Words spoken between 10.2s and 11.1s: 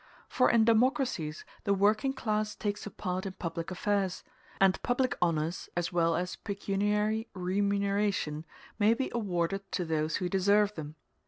deserve them.